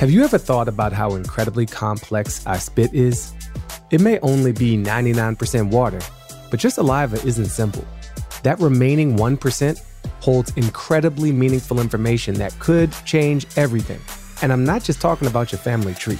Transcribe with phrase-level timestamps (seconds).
[0.00, 3.34] Have you ever thought about how incredibly complex our spit is?
[3.90, 6.00] It may only be 99% water,
[6.50, 7.84] but your saliva isn't simple.
[8.42, 9.82] That remaining 1%
[10.20, 14.00] holds incredibly meaningful information that could change everything.
[14.40, 16.18] And I'm not just talking about your family tree.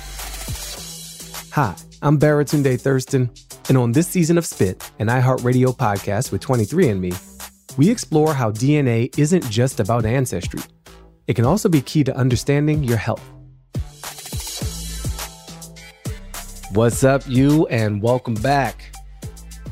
[1.52, 3.30] Hi, I'm Baratunde Thurston,
[3.70, 7.16] and on this season of Spit, an iHeartRadio podcast with 23andMe,
[7.78, 10.60] we explore how DNA isn't just about ancestry.
[11.26, 13.26] It can also be key to understanding your health.
[16.72, 18.94] What's up, you, and welcome back.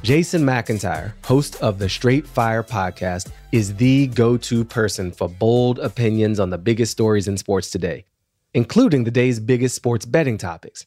[0.02, 5.78] Jason McIntyre, host of the Straight Fire podcast, is the go to person for bold
[5.78, 8.04] opinions on the biggest stories in sports today,
[8.52, 10.86] including the day's biggest sports betting topics.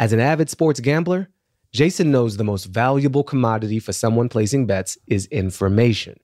[0.00, 1.28] As an avid sports gambler,
[1.72, 6.18] Jason knows the most valuable commodity for someone placing bets is information.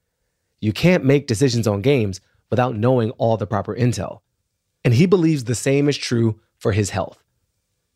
[0.60, 2.20] You can't make decisions on games
[2.50, 4.22] without knowing all the proper intel.
[4.84, 7.21] And he believes the same is true for his health.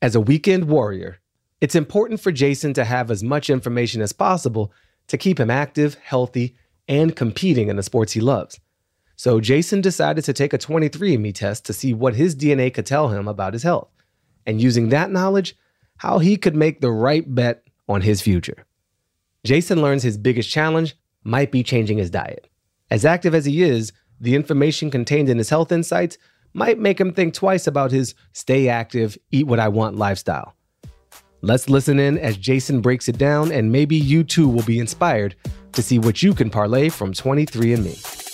[0.02, 1.20] As a weekend warrior,
[1.62, 4.70] it's important for Jason to have as much information as possible
[5.06, 6.54] to keep him active, healthy,
[6.86, 8.60] and competing in the sports he loves.
[9.16, 13.08] So Jason decided to take a 23andMe test to see what his DNA could tell
[13.08, 13.88] him about his health,
[14.44, 15.56] and using that knowledge,
[15.96, 18.66] how he could make the right bet on his future.
[19.46, 22.48] Jason learns his biggest challenge might be changing his diet.
[22.90, 26.18] As active as he is, the information contained in his health insights
[26.56, 30.54] might make him think twice about his stay active, eat what I want lifestyle.
[31.42, 35.36] Let's listen in as Jason breaks it down, and maybe you too will be inspired
[35.72, 38.24] to see what you can parlay from 23andMe.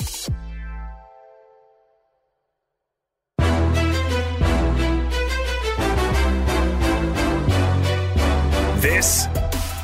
[8.81, 9.27] This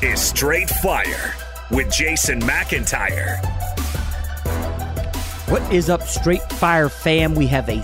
[0.01, 1.35] is Straight Fire
[1.73, 3.45] with Jason McIntyre.
[5.49, 7.35] What is up, Straight Fire fam?
[7.35, 7.83] We have a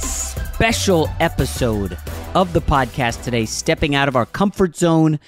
[0.64, 1.98] special episode
[2.34, 5.20] of the podcast today, stepping out of our comfort zone,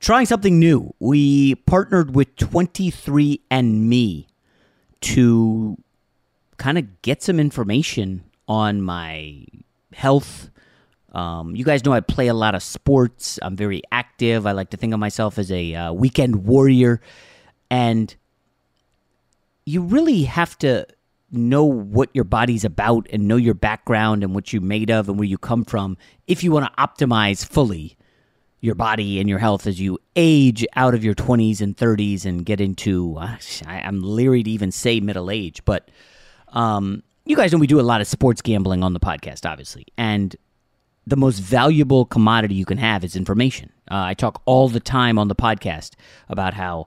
[0.00, 0.92] trying something new.
[0.98, 4.26] We partnered with 23andMe
[5.02, 5.76] to
[6.56, 9.44] kind of get some information on my
[9.92, 10.50] health.
[11.12, 13.38] Um, you guys know I play a lot of sports.
[13.40, 14.48] I'm very active.
[14.48, 17.00] I like to think of myself as a uh, weekend warrior.
[17.70, 18.12] And
[19.64, 20.88] you really have to
[21.32, 25.18] know what your body's about and know your background and what you're made of and
[25.18, 27.96] where you come from if you want to optimize fully
[28.60, 32.44] your body and your health as you age out of your 20s and 30s and
[32.44, 35.90] get into uh, i'm leery to even say middle age but
[36.48, 39.86] um, you guys know we do a lot of sports gambling on the podcast obviously
[39.96, 40.36] and
[41.06, 43.72] the most valuable commodity you can have is information.
[43.90, 45.94] Uh, i talk all the time on the podcast
[46.28, 46.86] about how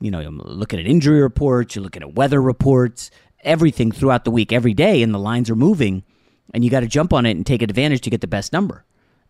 [0.00, 3.10] you know, you're looking at injury reports, you're looking at weather reports,
[3.40, 6.04] everything throughout the week, every day, and the lines are moving,
[6.52, 8.84] and you got to jump on it and take advantage to get the best number.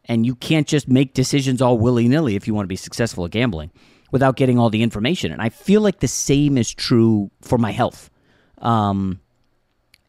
[0.05, 3.25] And you can't just make decisions all willy nilly if you want to be successful
[3.25, 3.71] at gambling
[4.11, 5.33] without getting all the information.
[5.33, 8.11] And I feel like the same is true for my health.
[8.59, 9.21] Um,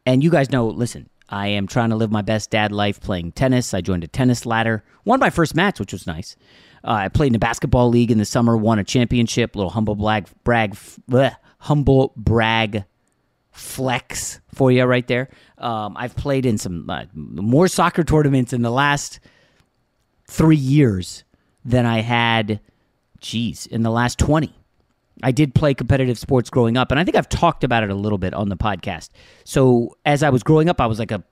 [0.05, 3.33] and you guys know, listen, I am trying to live my best dad life playing
[3.33, 3.73] tennis.
[3.73, 6.35] I joined a tennis ladder, won my first match, which was nice.
[6.83, 9.55] Uh, I played in a basketball league in the summer, won a championship.
[9.55, 10.75] Little humble brag, brag,
[11.09, 12.85] bleh, humble brag
[13.59, 15.29] flex for you right there.
[15.57, 19.19] Um, I've played in some uh, more soccer tournaments in the last
[20.27, 21.23] three years
[21.65, 22.61] than I had,
[23.19, 24.53] geez, in the last 20.
[25.21, 27.95] I did play competitive sports growing up, and I think I've talked about it a
[27.95, 29.09] little bit on the podcast.
[29.43, 31.23] So as I was growing up, I was like a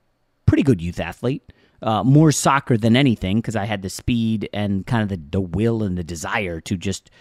[0.45, 1.53] pretty good youth athlete.
[1.81, 5.39] Uh, more soccer than anything because I had the speed and kind of the, the
[5.39, 7.11] will and the desire to just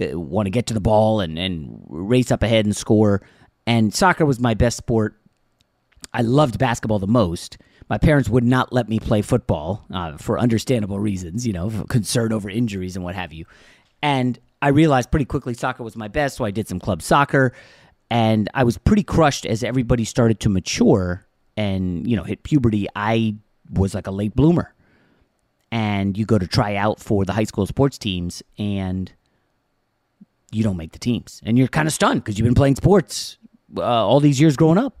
[0.00, 3.22] uh, want to get to the ball and, and race up ahead and score
[3.66, 5.16] and soccer was my best sport.
[6.12, 7.58] I loved basketball the most.
[7.88, 12.32] My parents would not let me play football uh, for understandable reasons, you know, concern
[12.32, 13.44] over injuries and what have you.
[14.02, 17.52] And I realized pretty quickly soccer was my best, so I did some club soccer.
[18.10, 22.86] And I was pretty crushed as everybody started to mature and, you know, hit puberty.
[22.94, 23.36] I
[23.70, 24.74] was like a late bloomer.
[25.70, 29.10] And you go to try out for the high school sports teams, and
[30.50, 31.40] you don't make the teams.
[31.44, 33.38] And you're kind of stunned because you've been playing sports
[33.76, 35.00] uh, all these years growing up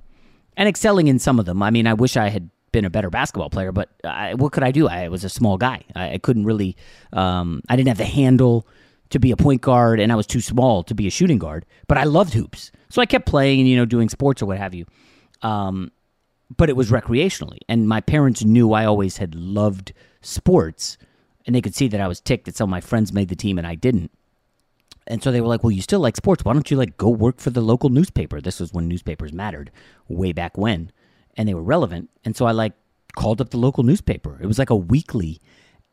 [0.56, 1.62] and excelling in some of them.
[1.62, 4.62] I mean, I wish I had been a better basketball player, but I, what could
[4.62, 4.88] I do?
[4.88, 5.84] I was a small guy.
[5.94, 6.76] I, I couldn't really.
[7.12, 8.66] Um, I didn't have the handle
[9.10, 11.66] to be a point guard, and I was too small to be a shooting guard.
[11.86, 14.58] But I loved hoops, so I kept playing and you know doing sports or what
[14.58, 14.86] have you.
[15.42, 15.92] Um,
[16.56, 19.92] but it was recreationally, and my parents knew I always had loved
[20.22, 20.96] sports,
[21.46, 23.36] and they could see that I was ticked that some of my friends made the
[23.36, 24.10] team and I didn't.
[25.06, 26.44] And so they were like, "Well, you still like sports.
[26.44, 29.70] Why don't you like go work for the local newspaper?" This was when newspapers mattered,
[30.08, 30.92] way back when,
[31.36, 32.10] and they were relevant.
[32.24, 32.74] And so I like
[33.14, 34.38] called up the local newspaper.
[34.40, 35.40] It was like a weekly.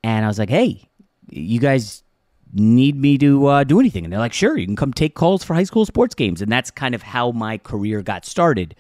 [0.04, 0.90] And I was like, hey,
[1.30, 2.04] you guys
[2.54, 4.06] need me to uh, do anything?
[4.06, 6.42] And they're like, sure, you can come take calls for high school sports games.
[6.42, 8.76] And that's kind of how my career got started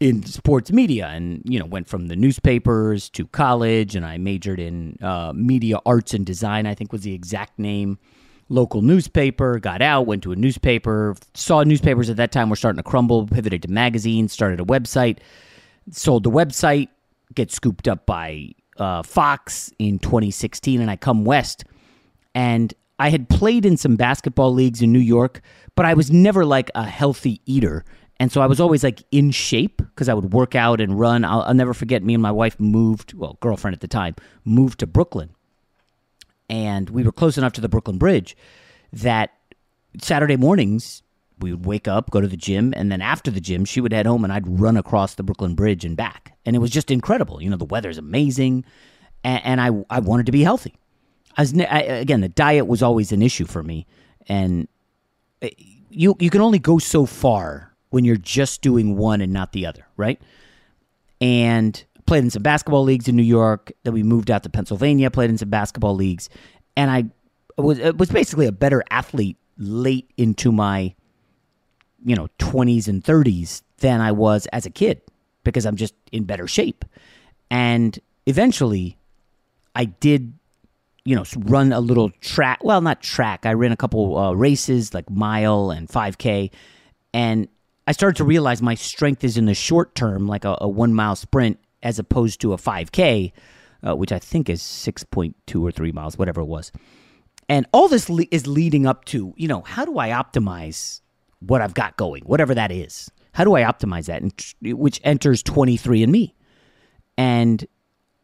[0.00, 4.58] in sports media and you know went from the newspapers to college and i majored
[4.58, 7.98] in uh, media arts and design i think was the exact name
[8.50, 12.76] local newspaper got out went to a newspaper saw newspapers at that time were starting
[12.76, 15.18] to crumble pivoted to magazines started a website
[15.90, 16.88] sold the website
[17.34, 21.64] get scooped up by uh, fox in 2016 and i come west
[22.34, 25.40] and i had played in some basketball leagues in new york
[25.76, 27.84] but i was never like a healthy eater
[28.20, 31.24] and so I was always like in shape because I would work out and run.
[31.24, 34.14] I'll, I'll, never forget me and my wife moved, well, girlfriend at the time,
[34.44, 35.30] moved to Brooklyn.
[36.50, 38.36] And we were close enough to the Brooklyn Bridge
[38.92, 39.30] that
[39.98, 41.02] Saturday mornings
[41.38, 43.92] we would wake up, go to the gym, and then after the gym, she would
[43.92, 46.36] head home and I'd run across the Brooklyn Bridge and back.
[46.44, 47.40] And it was just incredible.
[47.40, 48.64] You know, the weather's amazing.
[49.24, 50.74] And, and I, I wanted to be healthy.
[51.36, 53.86] I was, I, again, the diet was always an issue for me.
[54.26, 54.68] And
[55.40, 55.50] eh,
[55.88, 59.66] you, you can only go so far when you're just doing one and not the
[59.66, 60.20] other, right?
[61.20, 63.72] And played in some basketball leagues in New York.
[63.84, 66.28] Then we moved out to Pennsylvania, played in some basketball leagues,
[66.76, 67.04] and I
[67.60, 70.94] was was basically a better athlete late into my
[72.04, 75.02] you know 20s and 30s than I was as a kid
[75.44, 76.84] because I'm just in better shape.
[77.50, 78.96] And eventually
[79.74, 80.32] I did
[81.04, 84.92] you know run a little track well not track i ran a couple uh, races
[84.92, 86.50] like mile and 5k
[87.14, 87.48] and
[87.86, 90.94] I started to realize my strength is in the short term, like a, a one
[90.94, 93.32] mile sprint, as opposed to a 5K,
[93.86, 96.72] uh, which I think is 6.2 or 3 miles, whatever it was.
[97.48, 101.00] And all this le- is leading up to, you know, how do I optimize
[101.40, 103.10] what I've got going, whatever that is?
[103.32, 104.22] How do I optimize that?
[104.22, 106.32] And which enters 23andMe.
[107.16, 107.66] And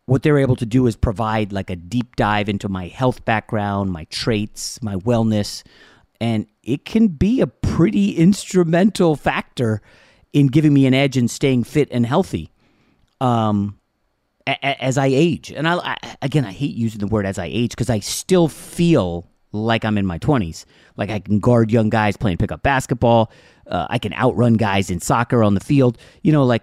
[0.06, 3.92] what they're able to do is provide like a deep dive into my health background,
[3.92, 5.64] my traits, my wellness,
[6.20, 9.82] and it can be a pretty instrumental factor
[10.32, 12.50] in giving me an edge and staying fit and healthy
[13.20, 13.78] um,
[14.46, 15.52] a- as I age.
[15.52, 18.48] And I, I, again, I hate using the word as I age because I still
[18.48, 20.64] feel like I'm in my 20s.
[20.96, 23.30] Like I can guard young guys playing pickup basketball.
[23.66, 25.98] Uh, I can outrun guys in soccer on the field.
[26.22, 26.62] You know, like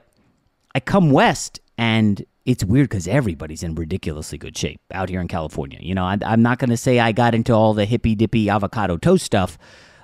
[0.76, 5.28] I come west and it's weird because everybody's in ridiculously good shape out here in
[5.28, 5.80] California.
[5.82, 8.50] You know, I, am not going to say I got into all the hippy dippy
[8.50, 9.58] avocado toast stuff.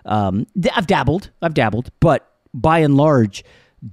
[0.06, 3.44] Um, I've dabbled, I've dabbled, but by and large,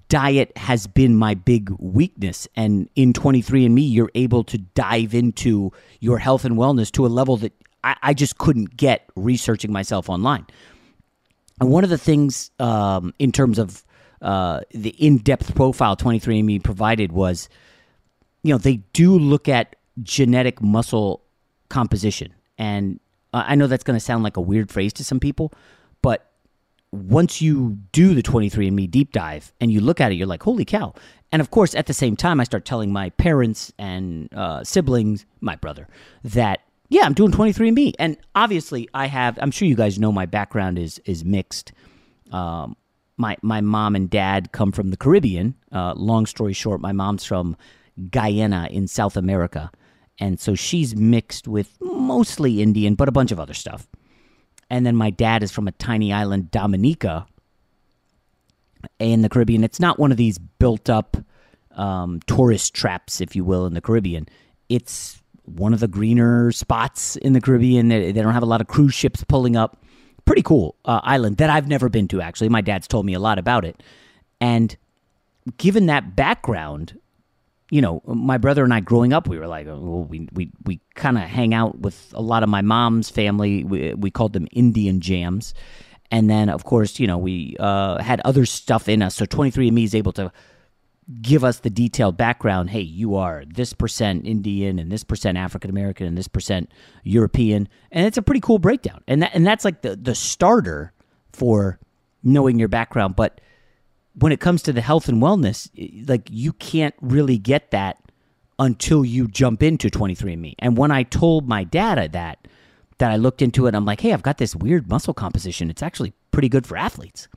[0.09, 2.49] diet has been my big weakness.
[2.57, 7.37] And in 23andMe, you're able to dive into your health and wellness to a level
[7.39, 7.53] that
[7.85, 10.47] I, I just couldn't get researching myself online.
[11.61, 13.85] And one of the things um, in terms of
[14.23, 17.49] uh, the in depth profile 23andMe provided was
[18.47, 21.21] you know, they do look at genetic muscle
[21.69, 22.33] composition.
[22.59, 23.01] And
[23.35, 25.53] I know that's going to sound like a weird phrase to some people,
[26.01, 26.31] but
[26.93, 30.65] once you do the 23andMe deep dive and you look at it, you're like, holy
[30.65, 30.95] cow.
[31.33, 35.27] And of course, at the same time, I start telling my parents and uh, siblings,
[35.41, 35.89] my brother,
[36.25, 37.95] that yeah, I'm doing 23andMe.
[37.99, 39.39] And obviously, I have.
[39.41, 41.73] I'm sure you guys know my background is is mixed.
[42.31, 42.77] Um,
[43.17, 45.55] my my mom and dad come from the Caribbean.
[45.73, 47.57] Uh, long story short, my mom's from
[48.11, 49.71] Guyana in South America.
[50.19, 53.87] And so she's mixed with mostly Indian, but a bunch of other stuff.
[54.69, 57.27] And then my dad is from a tiny island, Dominica,
[58.99, 59.65] in the Caribbean.
[59.65, 61.17] It's not one of these built up
[61.73, 64.27] um, tourist traps, if you will, in the Caribbean.
[64.69, 67.89] It's one of the greener spots in the Caribbean.
[67.89, 69.79] They, they don't have a lot of cruise ships pulling up.
[70.25, 72.49] Pretty cool uh, island that I've never been to, actually.
[72.49, 73.81] My dad's told me a lot about it.
[74.41, 74.77] And
[75.57, 76.99] given that background,
[77.71, 80.81] you know, my brother and I growing up, we were like, well, we we we
[80.95, 83.65] kind of hang out with a lot of my mom's family.
[83.65, 85.53] We we called them Indian jams,
[86.11, 89.17] and then of course, you know, we uh, had other stuff in us.
[89.17, 90.33] So 23andMe is able to
[91.23, 92.71] give us the detailed background.
[92.71, 96.71] Hey, you are this percent Indian and this percent African American and this percent
[97.03, 99.03] European, and it's a pretty cool breakdown.
[99.09, 100.93] And that and that's like the the starter
[101.33, 101.81] for
[102.23, 103.41] knowing your background, but
[104.19, 105.71] when it comes to the health and wellness,
[106.09, 107.99] like you can't really get that
[108.59, 110.55] until you jump into 23andMe.
[110.59, 112.49] And when I told my dad that,
[112.99, 115.69] that I looked into it, I'm like, hey, I've got this weird muscle composition.
[115.69, 117.29] It's actually pretty good for athletes.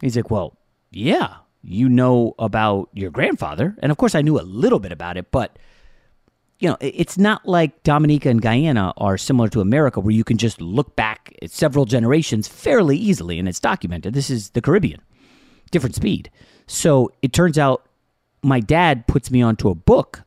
[0.00, 0.58] He's like, well,
[0.90, 3.76] yeah, you know about your grandfather.
[3.78, 5.56] And of course, I knew a little bit about it, but
[6.58, 10.38] you know, it's not like Dominica and Guyana are similar to America where you can
[10.38, 14.14] just look back at several generations fairly easily and it's documented.
[14.14, 15.00] This is the Caribbean
[15.72, 16.30] different speed.
[16.68, 17.88] So it turns out
[18.42, 20.22] my dad puts me onto a book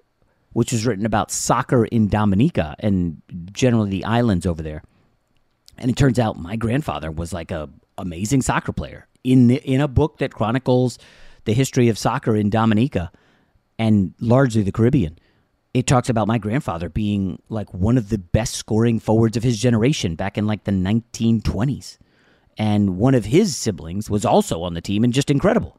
[0.55, 3.21] which was written about soccer in Dominica and
[3.51, 4.83] generally the islands over there.
[5.77, 9.81] And it turns out my grandfather was like a amazing soccer player in the, in
[9.81, 10.97] a book that chronicles
[11.43, 13.11] the history of soccer in Dominica
[13.77, 15.19] and largely the Caribbean.
[15.73, 19.59] It talks about my grandfather being like one of the best scoring forwards of his
[19.59, 21.97] generation back in like the 1920s.
[22.57, 25.77] And one of his siblings was also on the team and just incredible.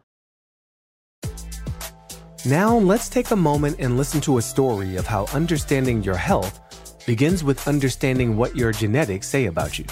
[2.44, 6.60] Now, let's take a moment and listen to a story of how understanding your health
[7.06, 9.86] begins with understanding what your genetics say about you.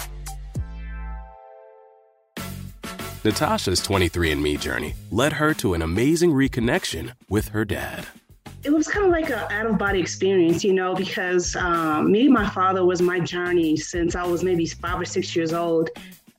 [3.25, 8.05] Natasha's 23andMe journey led her to an amazing reconnection with her dad.
[8.63, 12.25] It was kind of like an out of body experience, you know, because um, me
[12.25, 15.89] and my father was my journey since I was maybe five or six years old.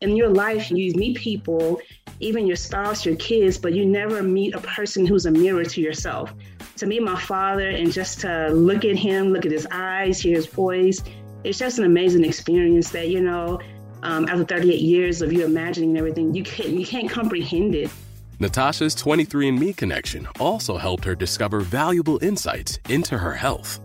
[0.02, 1.80] In your life, you meet people,
[2.20, 5.80] even your spouse, your kids, but you never meet a person who's a mirror to
[5.80, 6.34] yourself.
[6.76, 10.36] To meet my father and just to look at him, look at his eyes, hear
[10.36, 11.02] his voice,
[11.44, 13.60] it's just an amazing experience that, you know,
[14.02, 17.90] um, after 38 years of you imagining everything, you can't, you can't comprehend it.
[18.38, 23.80] Natasha's 23andMe connection also helped her discover valuable insights into her health.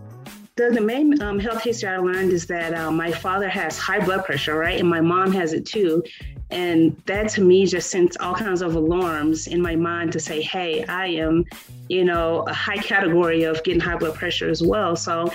[0.56, 4.04] The, the main um, health history I learned is that uh, my father has high
[4.04, 4.78] blood pressure, right?
[4.78, 6.02] And my mom has it too.
[6.50, 10.42] And that to me just sent all kinds of alarms in my mind to say,
[10.42, 11.46] hey, I am,
[11.88, 14.94] you know, a high category of getting high blood pressure as well.
[14.94, 15.32] So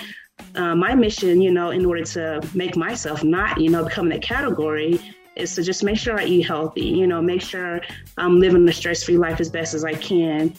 [0.54, 4.22] uh, my mission, you know, in order to make myself not, you know, become that
[4.22, 5.00] category
[5.34, 7.80] is to just make sure I eat healthy, you know, make sure
[8.16, 10.54] I'm living a stress free life as best as I can.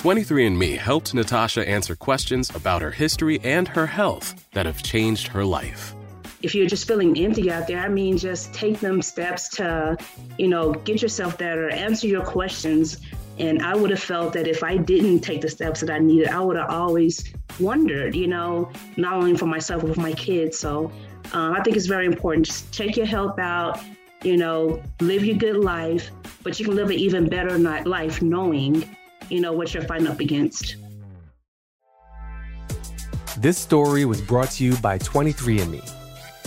[0.00, 5.44] 23andMe helped Natasha answer questions about her history and her health that have changed her
[5.44, 5.94] life.
[6.40, 9.98] If you're just feeling empty out there, I mean, just take them steps to,
[10.38, 12.96] you know, get yourself better, answer your questions,
[13.38, 16.28] and I would have felt that if I didn't take the steps that I needed,
[16.28, 20.58] I would have always wondered, you know, not only for myself, but for my kids.
[20.58, 20.90] So
[21.34, 22.46] um, I think it's very important.
[22.46, 23.78] Just take your health out,
[24.22, 26.10] you know, live your good life,
[26.42, 28.96] but you can live an even better life knowing,
[29.30, 30.76] you know, what you're fighting up against.
[33.38, 35.88] This story was brought to you by 23andMe.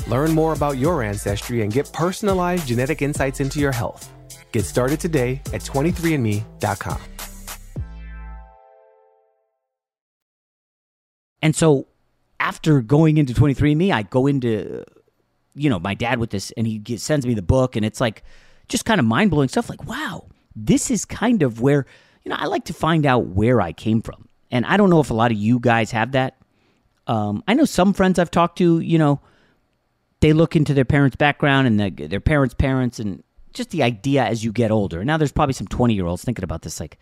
[0.07, 4.11] Learn more about your ancestry and get personalized genetic insights into your health.
[4.51, 7.01] Get started today at 23andme.com.
[11.41, 11.87] And so
[12.39, 14.83] after going into 23andMe, I go into,
[15.55, 18.23] you know, my dad with this, and he sends me the book, and it's like
[18.67, 19.69] just kind of mind blowing stuff.
[19.69, 21.85] Like, wow, this is kind of where,
[22.23, 24.27] you know, I like to find out where I came from.
[24.51, 26.37] And I don't know if a lot of you guys have that.
[27.07, 29.19] Um, I know some friends I've talked to, you know,
[30.21, 34.23] they look into their parents' background and the, their parents' parents, and just the idea
[34.23, 35.03] as you get older.
[35.03, 36.97] Now, there's probably some 20 year olds thinking about this, like,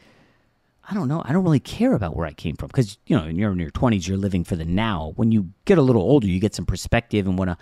[0.89, 1.21] I don't know.
[1.23, 3.59] I don't really care about where I came from because, you know, when you're in
[3.59, 5.13] your 20s, you're living for the now.
[5.15, 7.57] When you get a little older, you get some perspective and want to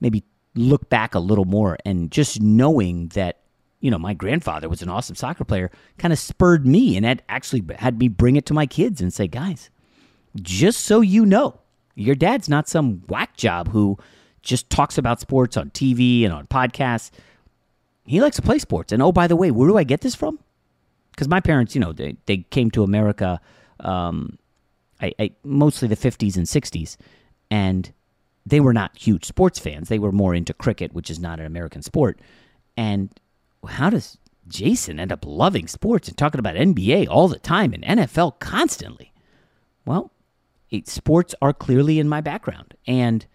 [0.00, 0.22] maybe
[0.54, 1.76] look back a little more.
[1.84, 3.40] And just knowing that,
[3.80, 7.22] you know, my grandfather was an awesome soccer player kind of spurred me and that
[7.28, 9.70] actually had me bring it to my kids and say, guys,
[10.36, 11.58] just so you know,
[11.94, 13.98] your dad's not some whack job who
[14.42, 17.10] just talks about sports on TV and on podcasts
[18.06, 18.92] he likes to play sports.
[18.92, 20.38] And oh, by the way, where do I get this from?
[21.12, 23.40] Because my parents, you know, they, they came to America
[23.80, 24.38] um,
[25.00, 26.96] I, I, mostly the 50s and 60s,
[27.50, 27.92] and
[28.46, 29.88] they were not huge sports fans.
[29.88, 32.20] They were more into cricket, which is not an American sport.
[32.76, 33.10] And
[33.66, 37.84] how does Jason end up loving sports and talking about NBA all the time and
[37.84, 39.12] NFL constantly?
[39.84, 40.10] Well,
[40.70, 42.74] it, sports are clearly in my background.
[42.86, 43.26] And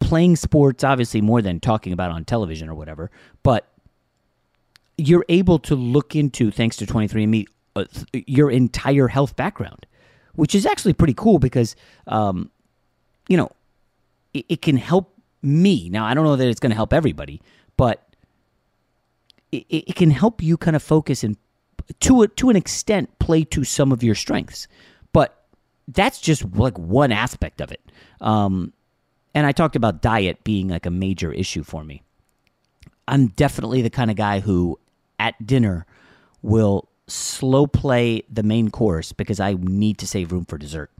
[0.00, 3.10] playing sports, obviously, more than talking about on television or whatever,
[3.42, 3.68] but
[4.98, 9.86] you're able to look into, thanks to 23andMe, uh, your entire health background,
[10.34, 12.50] which is actually pretty cool because, um,
[13.28, 13.50] you know,
[14.32, 15.90] it, it, can help me.
[15.90, 17.42] Now, I don't know that it's going to help everybody,
[17.76, 18.05] but
[19.52, 21.36] it, it can help you kind of focus and,
[22.00, 24.66] to a, to an extent, play to some of your strengths.
[25.12, 25.44] But
[25.88, 27.80] that's just like one aspect of it.
[28.20, 28.72] Um,
[29.34, 32.02] and I talked about diet being like a major issue for me.
[33.06, 34.78] I'm definitely the kind of guy who
[35.18, 35.86] at dinner
[36.42, 40.90] will slow play the main course because I need to save room for dessert.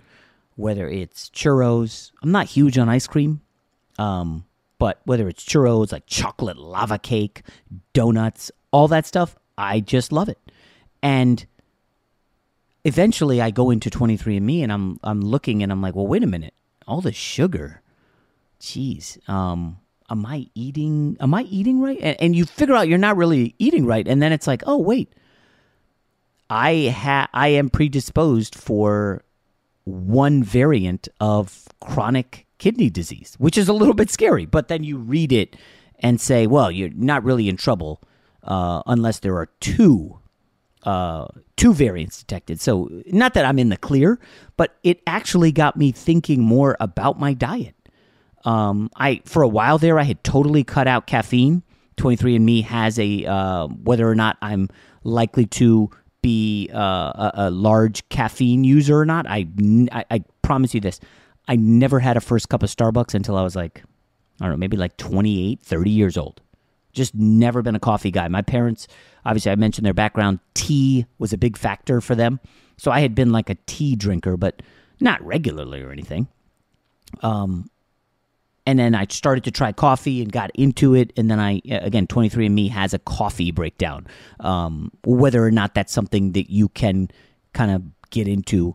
[0.55, 3.41] Whether it's churros, I'm not huge on ice cream,
[3.99, 4.45] um,
[4.79, 7.43] but whether it's churros, like chocolate lava cake,
[7.93, 10.39] donuts, all that stuff, I just love it.
[11.03, 11.47] And
[12.85, 16.27] eventually I go into 23andMe and I'm I'm looking and I'm like, well, wait a
[16.27, 16.55] minute.
[16.87, 17.83] All the sugar
[18.61, 19.79] geez, um,
[20.11, 21.17] am I eating?
[21.21, 21.99] Am I eating right?
[22.01, 24.79] And, and you figure out you're not really eating right, and then it's like, oh
[24.79, 25.13] wait,
[26.51, 29.23] I ha- I am predisposed for
[29.85, 34.47] one variant of chronic kidney disease, which is a little bit scary.
[34.47, 35.57] But then you read it
[35.99, 38.03] and say, well, you're not really in trouble
[38.43, 40.19] uh, unless there are two
[40.83, 42.61] uh, two variants detected.
[42.61, 44.21] So not that I'm in the clear,
[44.57, 47.75] but it actually got me thinking more about my diet.
[48.45, 51.65] Um, I for a while there, I had totally cut out caffeine.
[51.97, 54.69] 23andMe has a uh, whether or not I'm
[55.03, 55.91] likely to
[56.23, 59.27] be uh, a, a, large caffeine user or not.
[59.29, 59.47] I,
[59.93, 61.01] I, I promise you this:
[61.49, 63.83] I never had a first cup of Starbucks until I was like,
[64.41, 66.41] I don't know, maybe like 28, 30 years old.
[66.93, 68.27] Just never been a coffee guy.
[68.29, 68.89] My parents,
[69.25, 70.41] obviously, I mentioned their background.
[70.55, 72.41] Tea was a big factor for them.
[72.79, 74.63] So I had been like a tea drinker, but
[75.01, 76.29] not regularly or anything.
[77.23, 77.71] Um,
[78.67, 81.13] and then I started to try coffee and got into it.
[81.17, 84.07] And then I, again, 23andMe has a coffee breakdown.
[84.41, 87.09] Um, whether or not that's something that you can
[87.53, 88.75] kind of get into,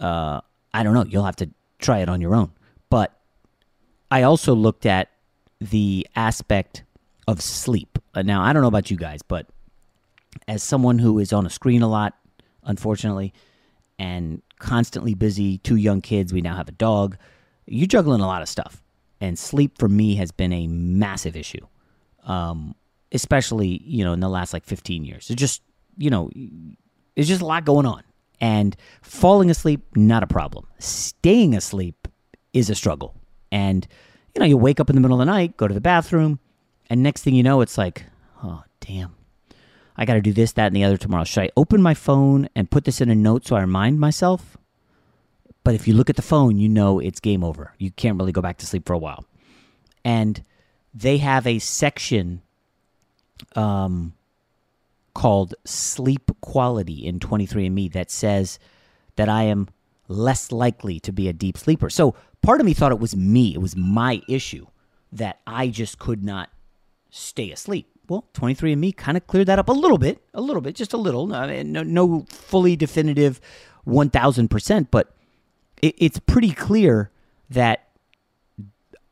[0.00, 0.40] uh,
[0.74, 1.04] I don't know.
[1.04, 2.52] You'll have to try it on your own.
[2.88, 3.16] But
[4.10, 5.10] I also looked at
[5.60, 6.84] the aspect
[7.28, 7.98] of sleep.
[8.14, 9.46] Uh, now, I don't know about you guys, but
[10.48, 12.14] as someone who is on a screen a lot,
[12.64, 13.32] unfortunately,
[13.98, 17.16] and constantly busy, two young kids, we now have a dog,
[17.66, 18.82] you're juggling a lot of stuff.
[19.20, 21.66] And sleep for me has been a massive issue,
[22.24, 22.74] um,
[23.12, 25.28] especially, you know, in the last like 15 years.
[25.30, 25.62] It's just,
[25.98, 26.30] you know,
[27.16, 28.02] it's just a lot going on.
[28.40, 30.66] And falling asleep, not a problem.
[30.78, 32.08] Staying asleep
[32.52, 33.14] is a struggle.
[33.52, 33.86] And,
[34.34, 36.38] you know, you wake up in the middle of the night, go to the bathroom,
[36.88, 38.04] and next thing you know, it's like,
[38.42, 39.14] oh, damn.
[39.96, 41.24] I got to do this, that, and the other tomorrow.
[41.24, 44.56] Should I open my phone and put this in a note so I remind myself?
[45.62, 47.74] But if you look at the phone, you know it's game over.
[47.78, 49.26] You can't really go back to sleep for a while.
[50.04, 50.42] And
[50.94, 52.40] they have a section
[53.54, 54.14] um,
[55.20, 58.58] called Sleep Quality in 23andMe that says
[59.16, 59.68] that I am
[60.08, 61.90] less likely to be a deep sleeper.
[61.90, 64.66] So part of me thought it was me, it was my issue
[65.12, 66.48] that I just could not
[67.10, 67.90] stay asleep.
[68.08, 70.96] Well, 23andMe kind of cleared that up a little bit, a little bit, just a
[70.96, 71.34] little.
[71.34, 73.42] Uh, mean, no, no fully definitive
[73.86, 75.14] 1000%, but
[75.82, 77.10] it, it's pretty clear
[77.50, 77.90] that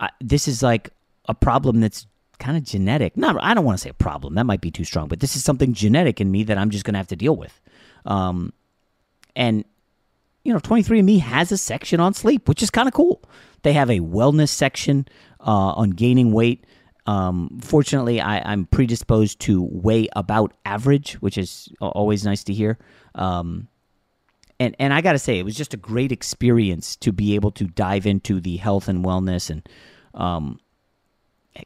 [0.00, 0.88] I, this is like
[1.26, 2.06] a problem that's
[2.38, 3.16] kind of genetic.
[3.16, 4.34] Not, I don't want to say a problem.
[4.34, 6.84] That might be too strong, but this is something genetic in me that I'm just
[6.84, 7.60] going to have to deal with.
[8.06, 8.52] Um,
[9.36, 9.64] and
[10.44, 13.22] you know, 23andMe has a section on sleep, which is kind of cool.
[13.62, 15.06] They have a wellness section
[15.40, 16.64] uh, on gaining weight.
[17.06, 22.78] Um, fortunately, I, am predisposed to weigh about average, which is always nice to hear.
[23.14, 23.68] Um,
[24.60, 27.50] and and I got to say, it was just a great experience to be able
[27.52, 29.68] to dive into the health and wellness, and
[30.14, 30.58] um,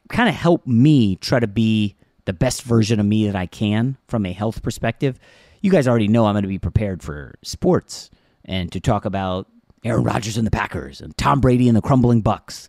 [0.09, 3.97] kind of help me try to be the best version of me that I can
[4.07, 5.19] from a health perspective.
[5.61, 8.09] You guys already know I'm going to be prepared for sports
[8.45, 9.47] and to talk about
[9.83, 12.67] Aaron Rodgers and the Packers and Tom Brady and the crumbling Bucs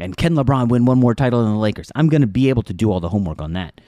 [0.00, 1.92] and can LeBron win one more title than the Lakers?
[1.94, 3.80] I'm going to be able to do all the homework on that.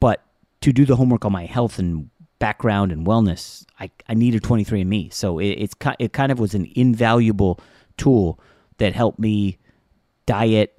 [0.00, 0.22] But
[0.60, 5.12] to do the homework on my health and background and wellness, I, I needed 23andMe.
[5.12, 7.60] So it, it's it kind of was an invaluable
[7.96, 8.40] tool
[8.78, 9.58] that helped me
[10.26, 10.76] diet,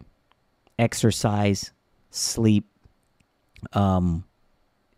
[0.77, 1.71] exercise,
[2.11, 2.65] sleep.
[3.73, 4.23] Um,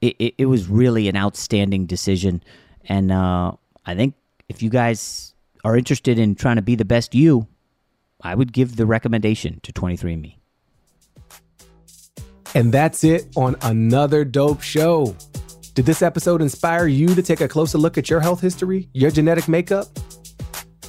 [0.02, 2.44] it, it, it was really an outstanding decision.
[2.86, 3.54] And uh,
[3.86, 4.16] I think
[4.50, 7.48] if you guys are interested in trying to be the best you,
[8.22, 10.36] I would give the recommendation to 23andMe.
[12.56, 15.16] And that's it on another dope show.
[15.74, 19.12] Did this episode inspire you to take a closer look at your health history, your
[19.12, 19.88] genetic makeup?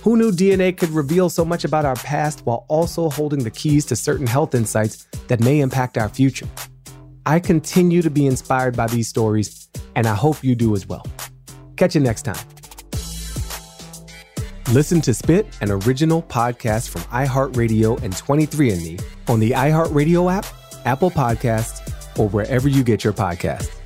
[0.02, 3.84] Who knew DNA could reveal so much about our past while also holding the keys
[3.86, 6.46] to certain health insights that may impact our future?
[7.26, 11.04] I continue to be inspired by these stories, and I hope you do as well.
[11.76, 12.38] Catch you next time.
[14.72, 20.46] Listen to Spit, an original podcast from iHeartRadio and 23andMe on the iHeartRadio app,
[20.84, 21.80] Apple Podcasts,
[22.18, 23.77] or wherever you get your podcasts.